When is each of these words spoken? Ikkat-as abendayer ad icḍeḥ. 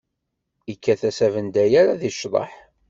Ikkat-as 0.71 1.19
abendayer 1.27 1.85
ad 1.93 2.01
icḍeḥ. 2.09 2.51